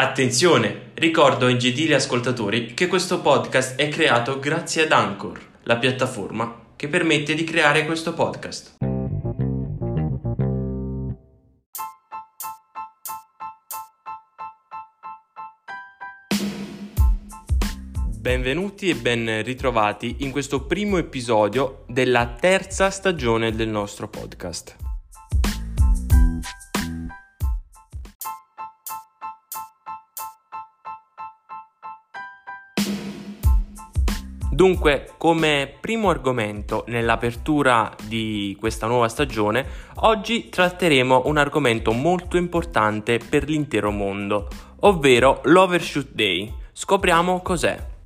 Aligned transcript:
Attenzione! 0.00 0.92
Ricordo 0.94 1.46
ai 1.46 1.58
gentili 1.58 1.92
ascoltatori 1.92 2.72
che 2.72 2.86
questo 2.86 3.20
podcast 3.20 3.76
è 3.76 3.88
creato 3.88 4.38
grazie 4.38 4.84
ad 4.84 4.92
Anchor, 4.92 5.40
la 5.64 5.76
piattaforma 5.76 6.66
che 6.76 6.86
permette 6.86 7.34
di 7.34 7.42
creare 7.42 7.84
questo 7.84 8.14
podcast. 8.14 8.76
Benvenuti 18.20 18.90
e 18.90 18.94
ben 18.94 19.42
ritrovati 19.42 20.18
in 20.20 20.30
questo 20.30 20.64
primo 20.64 20.98
episodio 20.98 21.82
della 21.88 22.36
terza 22.38 22.90
stagione 22.90 23.50
del 23.50 23.68
nostro 23.68 24.06
podcast. 24.06 24.76
Dunque, 34.58 35.12
come 35.18 35.72
primo 35.80 36.10
argomento 36.10 36.82
nell'apertura 36.88 37.94
di 38.08 38.56
questa 38.58 38.88
nuova 38.88 39.08
stagione, 39.08 39.64
oggi 40.00 40.48
tratteremo 40.48 41.22
un 41.26 41.36
argomento 41.36 41.92
molto 41.92 42.36
importante 42.36 43.18
per 43.18 43.48
l'intero 43.48 43.92
mondo, 43.92 44.48
ovvero 44.80 45.42
l'Overshoot 45.44 46.08
Day. 46.10 46.52
Scopriamo 46.72 47.40
cos'è. 47.40 47.97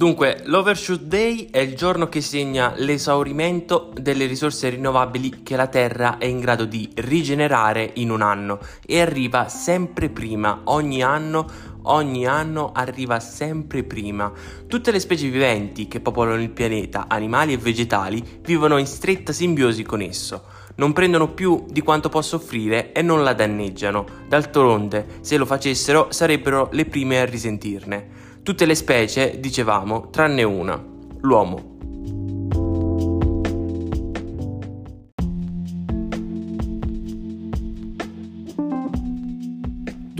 Dunque, 0.00 0.40
l'Overshoot 0.44 1.02
Day 1.02 1.48
è 1.50 1.58
il 1.58 1.76
giorno 1.76 2.08
che 2.08 2.22
segna 2.22 2.72
l'esaurimento 2.74 3.92
delle 3.92 4.24
risorse 4.24 4.70
rinnovabili 4.70 5.42
che 5.42 5.56
la 5.56 5.66
Terra 5.66 6.16
è 6.16 6.24
in 6.24 6.40
grado 6.40 6.64
di 6.64 6.88
rigenerare 6.94 7.90
in 7.96 8.10
un 8.10 8.22
anno 8.22 8.60
e 8.86 8.98
arriva 8.98 9.48
sempre 9.48 10.08
prima, 10.08 10.62
ogni 10.64 11.02
anno, 11.02 11.46
ogni 11.82 12.26
anno 12.26 12.72
arriva 12.72 13.20
sempre 13.20 13.82
prima. 13.84 14.32
Tutte 14.66 14.90
le 14.90 15.00
specie 15.00 15.28
viventi 15.28 15.86
che 15.86 16.00
popolano 16.00 16.40
il 16.40 16.48
pianeta, 16.48 17.04
animali 17.06 17.52
e 17.52 17.58
vegetali, 17.58 18.24
vivono 18.40 18.78
in 18.78 18.86
stretta 18.86 19.34
simbiosi 19.34 19.82
con 19.82 20.00
esso. 20.00 20.44
Non 20.76 20.94
prendono 20.94 21.34
più 21.34 21.66
di 21.68 21.82
quanto 21.82 22.08
possa 22.08 22.36
offrire 22.36 22.92
e 22.92 23.02
non 23.02 23.22
la 23.22 23.34
danneggiano. 23.34 24.06
D'altronde, 24.26 25.18
se 25.20 25.36
lo 25.36 25.44
facessero, 25.44 26.06
sarebbero 26.10 26.70
le 26.72 26.86
prime 26.86 27.20
a 27.20 27.26
risentirne. 27.26 28.19
Tutte 28.42 28.64
le 28.64 28.74
specie, 28.74 29.38
dicevamo, 29.38 30.08
tranne 30.10 30.42
una, 30.42 30.82
l'uomo. 31.20 31.70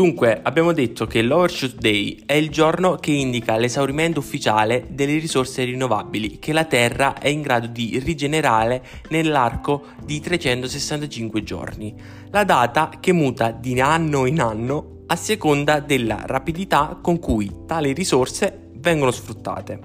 Dunque, 0.01 0.41
abbiamo 0.43 0.73
detto 0.73 1.07
che 1.07 1.21
l'Overshoot 1.21 1.75
Day 1.75 2.23
è 2.25 2.33
il 2.33 2.49
giorno 2.49 2.95
che 2.95 3.11
indica 3.11 3.59
l'esaurimento 3.59 4.21
ufficiale 4.21 4.87
delle 4.89 5.19
risorse 5.19 5.65
rinnovabili 5.65 6.39
che 6.39 6.55
la 6.55 6.65
Terra 6.65 7.19
è 7.19 7.29
in 7.29 7.43
grado 7.43 7.67
di 7.67 7.99
rigenerare 7.99 8.83
nell'arco 9.11 9.89
di 10.03 10.19
365 10.19 11.43
giorni. 11.43 11.95
La 12.31 12.45
data 12.45 12.91
che 12.99 13.13
muta 13.13 13.51
di 13.51 13.79
anno 13.79 14.25
in 14.25 14.41
anno 14.41 14.90
a 15.13 15.17
seconda 15.17 15.81
della 15.81 16.23
rapidità 16.25 17.01
con 17.03 17.19
cui 17.19 17.51
tali 17.67 17.93
risorse 17.93 18.71
vengono 18.75 19.11
sfruttate. 19.11 19.81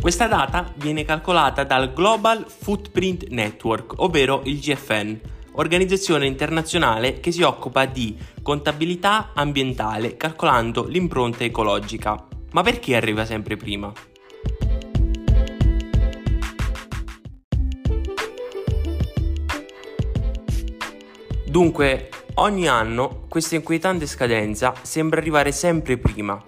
Questa 0.00 0.26
data 0.26 0.72
viene 0.76 1.04
calcolata 1.04 1.62
dal 1.62 1.92
Global 1.92 2.44
Footprint 2.48 3.28
Network, 3.28 4.00
ovvero 4.00 4.42
il 4.44 4.58
GFN, 4.58 5.20
organizzazione 5.52 6.26
internazionale 6.26 7.20
che 7.20 7.30
si 7.30 7.42
occupa 7.42 7.86
di 7.86 8.16
contabilità 8.42 9.30
ambientale 9.32 10.16
calcolando 10.16 10.86
l'impronta 10.86 11.44
ecologica. 11.44 12.26
Ma 12.50 12.62
perché 12.62 12.96
arriva 12.96 13.24
sempre 13.24 13.56
prima? 13.56 13.92
Dunque, 21.56 22.10
ogni 22.34 22.68
anno 22.68 23.24
questa 23.30 23.54
inquietante 23.54 24.04
scadenza 24.04 24.74
sembra 24.82 25.20
arrivare 25.20 25.52
sempre 25.52 25.96
prima, 25.96 26.38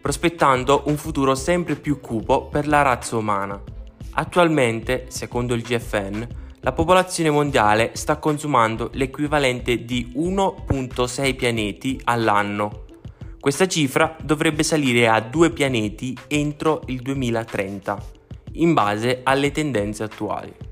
prospettando 0.00 0.84
un 0.86 0.96
futuro 0.96 1.34
sempre 1.34 1.76
più 1.76 2.00
cupo 2.00 2.46
per 2.46 2.66
la 2.66 2.80
razza 2.80 3.18
umana. 3.18 3.62
Attualmente, 4.12 5.08
secondo 5.08 5.52
il 5.52 5.60
GFN, 5.60 6.26
la 6.60 6.72
popolazione 6.72 7.28
mondiale 7.28 7.90
sta 7.96 8.16
consumando 8.16 8.88
l'equivalente 8.94 9.84
di 9.84 10.14
1.6 10.16 11.36
pianeti 11.36 12.00
all'anno. 12.04 12.84
Questa 13.38 13.68
cifra 13.68 14.16
dovrebbe 14.22 14.62
salire 14.62 15.06
a 15.06 15.20
2 15.20 15.50
pianeti 15.50 16.16
entro 16.28 16.80
il 16.86 17.02
2030, 17.02 18.02
in 18.52 18.72
base 18.72 19.20
alle 19.22 19.50
tendenze 19.50 20.02
attuali. 20.02 20.65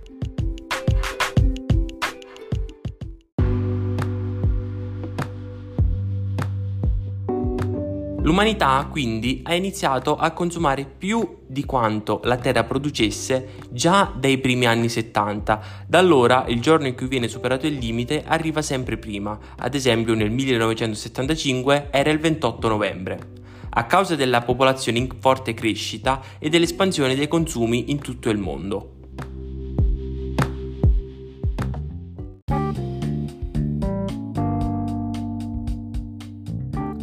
L'umanità 8.24 8.88
quindi 8.90 9.42
ha 9.44 9.54
iniziato 9.54 10.16
a 10.16 10.30
consumare 10.30 10.86
più 10.86 11.40
di 11.46 11.66
quanto 11.66 12.22
la 12.24 12.38
Terra 12.38 12.64
producesse 12.64 13.56
già 13.68 14.10
dai 14.16 14.38
primi 14.38 14.64
anni 14.64 14.88
70. 14.88 15.60
Da 15.86 15.98
allora 15.98 16.46
il 16.48 16.58
giorno 16.62 16.86
in 16.86 16.96
cui 16.96 17.06
viene 17.06 17.28
superato 17.28 17.66
il 17.66 17.74
limite 17.74 18.24
arriva 18.26 18.62
sempre 18.62 18.96
prima, 18.96 19.38
ad 19.58 19.74
esempio 19.74 20.14
nel 20.14 20.30
1975 20.30 21.88
era 21.90 22.10
il 22.10 22.18
28 22.18 22.66
novembre, 22.66 23.18
a 23.68 23.84
causa 23.84 24.16
della 24.16 24.40
popolazione 24.40 24.96
in 24.96 25.08
forte 25.20 25.52
crescita 25.52 26.22
e 26.38 26.48
dell'espansione 26.48 27.14
dei 27.14 27.28
consumi 27.28 27.90
in 27.90 27.98
tutto 27.98 28.30
il 28.30 28.38
mondo. 28.38 28.93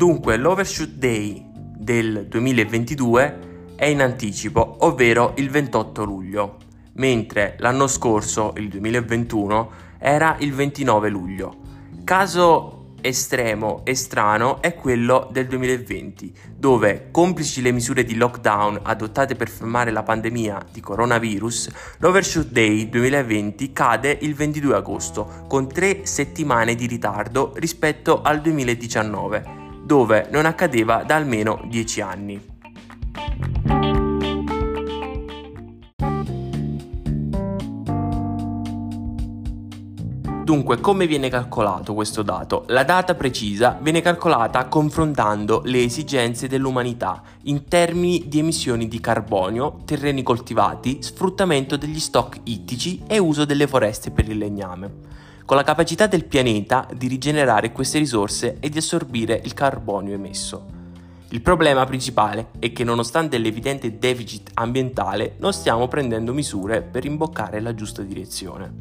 Dunque 0.02 0.36
l'Overshoot 0.36 0.94
Day 0.94 1.46
del 1.54 2.26
2022 2.28 3.76
è 3.76 3.86
in 3.86 4.02
anticipo, 4.02 4.78
ovvero 4.80 5.34
il 5.36 5.52
28 5.52 6.04
luglio, 6.04 6.58
mentre 6.94 7.56
l'anno 7.60 7.86
scorso, 7.86 8.54
il 8.58 8.68
2021, 8.68 9.72
era 10.00 10.38
il 10.40 10.54
29 10.56 11.10
luglio. 11.10 11.56
Caso 12.04 12.96
estremo 13.00 13.82
e 13.84 13.94
strano 13.94 14.60
è 14.64 14.74
quello 14.74 15.30
del 15.32 15.46
2020, 15.46 16.34
dove, 16.58 17.10
complici 17.12 17.62
le 17.62 17.72
misure 17.72 18.04
di 18.04 18.16
lockdown 18.16 18.80
adottate 18.82 19.36
per 19.36 19.50
fermare 19.50 19.92
la 19.92 20.02
pandemia 20.02 20.66
di 20.72 20.82
coronavirus, 20.82 21.70
l'Overshoot 22.00 22.48
Day 22.48 22.90
2020 22.90 23.72
cade 23.72 24.18
il 24.22 24.34
22 24.34 24.76
agosto, 24.76 25.46
con 25.48 25.68
tre 25.68 26.08
settimane 26.08 26.74
di 26.74 26.88
ritardo 26.88 27.54
rispetto 27.58 28.24
al 28.24 28.42
2019 28.42 29.61
dove 29.92 30.30
non 30.32 30.46
accadeva 30.46 31.04
da 31.04 31.18
almeno 31.18 31.60
10 31.66 32.00
anni. 32.00 32.42
Dunque, 40.46 40.80
come 40.80 41.08
viene 41.08 41.28
calcolato 41.28 41.94
questo 41.94 42.22
dato? 42.22 42.64
La 42.68 42.86
data 42.86 43.16
precisa 43.16 43.78
viene 43.82 44.00
calcolata 44.00 44.70
confrontando 44.70 45.62
le 45.66 45.84
esigenze 45.84 46.48
dell'umanità 46.48 47.22
in 47.44 47.66
termini 47.66 48.30
di 48.30 48.40
emissioni 48.40 48.88
di 48.88 49.02
carbonio, 49.02 49.80
terreni 49.84 50.24
coltivati, 50.24 51.00
sfruttamento 51.02 51.76
degli 51.76 52.00
stock 52.00 52.40
ittici 52.44 53.04
e 53.08 53.18
uso 53.18 53.44
delle 53.44 53.68
foreste 53.68 54.10
per 54.12 54.30
il 54.30 54.38
legname 54.38 55.20
con 55.52 55.60
la 55.60 55.66
capacità 55.66 56.08
del 56.08 56.24
pianeta 56.24 56.88
di 56.96 57.10
rigenerare 57.10 57.74
queste 57.74 57.98
risorse 57.98 58.56
e 58.62 58.70
di 58.70 58.78
assorbire 58.78 59.42
il 59.44 59.54
carbonio 59.54 60.14
emesso. 60.14 60.66
Il 61.32 61.42
problema 61.42 61.84
principale 61.84 62.52
è 62.58 62.72
che 62.72 62.86
nonostante 62.86 63.38
l'evidente 63.38 63.98
deficit 63.98 64.52
ambientale 64.54 65.36
non 65.40 65.52
stiamo 65.52 65.90
prendendo 65.90 66.32
misure 66.32 66.82
per 66.82 67.04
imboccare 67.04 67.60
la 67.60 67.76
giusta 67.76 68.02
direzione. 68.02 68.72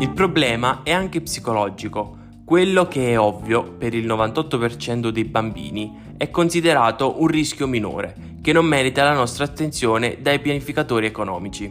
Il 0.00 0.10
problema 0.12 0.80
è 0.82 0.90
anche 0.90 1.20
psicologico. 1.20 2.16
Quello 2.44 2.88
che 2.88 3.12
è 3.12 3.18
ovvio 3.20 3.62
per 3.74 3.94
il 3.94 4.08
98% 4.08 5.10
dei 5.10 5.24
bambini 5.24 6.14
è 6.16 6.30
considerato 6.30 7.22
un 7.22 7.28
rischio 7.28 7.68
minore 7.68 8.27
che 8.48 8.54
non 8.54 8.64
merita 8.64 9.04
la 9.04 9.12
nostra 9.12 9.44
attenzione 9.44 10.22
dai 10.22 10.40
pianificatori 10.40 11.04
economici. 11.04 11.70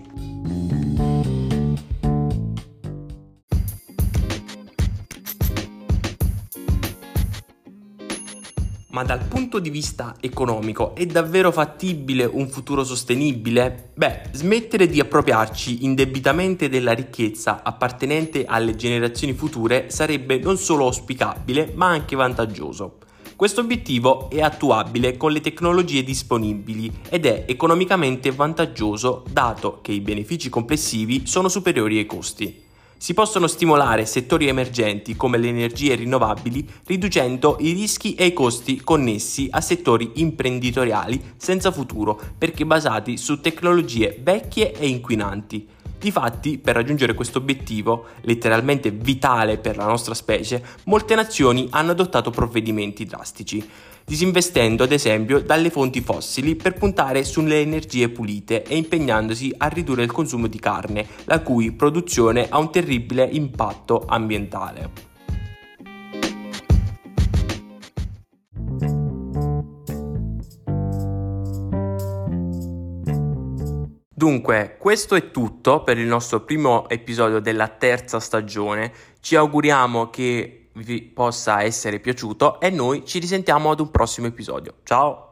Ma 8.90 9.04
dal 9.04 9.26
punto 9.28 9.58
di 9.58 9.72
vista 9.72 10.18
economico 10.20 10.94
è 10.94 11.08
davvero 11.08 11.52
fattibile 11.52 12.26
un 12.26 12.48
futuro 12.48 12.84
sostenibile? 12.84 13.90
Beh, 13.96 14.30
smettere 14.34 14.86
di 14.86 15.00
appropriarci 15.00 15.84
indebitamente 15.84 16.70
della 16.70 16.92
ricchezza 16.92 17.64
appartenente 17.64 18.46
alle 18.46 18.76
generazioni 18.76 19.34
future 19.34 19.90
sarebbe 19.90 20.38
non 20.38 20.58
solo 20.58 20.86
auspicabile, 20.86 21.72
ma 21.74 21.88
anche 21.88 22.16
vantaggioso. 22.16 23.00
Questo 23.38 23.62
obiettivo 23.62 24.32
è 24.32 24.42
attuabile 24.42 25.16
con 25.16 25.32
le 25.32 25.42
tecnologie 25.42 26.04
disponibili 26.04 26.92
ed 27.08 27.28
è 27.28 27.46
economicamente 27.48 28.32
vantaggioso 28.32 29.24
dato 29.30 29.78
che 29.84 29.92
i 29.92 30.02
benefici 30.02 30.50
complessivi 30.50 31.28
sono 31.28 31.48
superiori 31.48 32.00
ai 32.00 32.08
costi. 32.08 32.64
Si 32.98 33.14
possono 33.14 33.46
stimolare 33.46 34.08
settori 34.08 34.48
emergenti 34.48 35.16
come 35.16 35.38
le 35.38 35.50
energie 35.50 35.94
rinnovabili 35.94 36.68
riducendo 36.88 37.58
i 37.60 37.74
rischi 37.74 38.16
e 38.16 38.26
i 38.26 38.34
costi 38.34 38.82
connessi 38.82 39.48
a 39.52 39.62
settori 39.62 40.14
imprenditoriali 40.16 41.36
senza 41.38 41.72
futuro 41.72 42.20
perché 42.36 42.66
basati 42.66 43.18
su 43.18 43.40
tecnologie 43.40 44.20
vecchie 44.20 44.72
e 44.72 44.88
inquinanti. 44.88 45.68
Difatti, 46.00 46.60
per 46.60 46.76
raggiungere 46.76 47.16
questo 47.16 47.40
obiettivo, 47.40 48.06
letteralmente 48.22 48.92
vitale 48.92 49.58
per 49.58 49.78
la 49.78 49.86
nostra 49.86 50.14
specie, 50.14 50.64
molte 50.86 51.16
nazioni 51.16 51.68
hanno 51.72 51.92
adottato 51.92 52.30
provvedimenti 52.30 53.04
drastici, 53.06 53.68
disinvestendo 54.06 54.84
ad 54.84 54.92
esempio 54.92 55.42
dalle 55.42 55.72
fonti 55.72 56.02
fossili 56.02 56.56
per 56.56 56.76
puntare 56.76 57.24
sulle 57.24 57.62
energie 57.62 58.10
pulite 58.10 58.64
e 58.64 58.78
impegnandosi 58.78 59.54
a 59.58 59.68
ridurre 59.68 60.04
il 60.04 60.12
consumo 60.12 60.46
di 60.46 60.60
carne, 60.60 61.06
la 61.26 61.42
cui 61.42 61.72
produzione 61.72 62.48
ha 62.48 62.60
un 62.60 62.72
terribile 62.72 63.28
impatto 63.30 64.06
ambientale. 64.08 65.07
Dunque, 74.18 74.78
questo 74.80 75.14
è 75.14 75.30
tutto 75.30 75.84
per 75.84 76.00
il 76.00 76.08
nostro 76.08 76.42
primo 76.42 76.90
episodio 76.90 77.40
della 77.40 77.68
terza 77.68 78.20
stagione. 78.20 78.92
Ci 79.20 79.36
auguriamo 79.36 80.10
che 80.10 80.70
vi 80.74 81.04
possa 81.04 81.62
essere 81.62 82.00
piaciuto 82.00 82.60
e 82.60 82.72
noi 82.72 83.06
ci 83.06 83.20
risentiamo 83.20 83.70
ad 83.70 83.80
un 83.80 83.92
prossimo 83.92 84.26
episodio. 84.26 84.78
Ciao! 84.82 85.27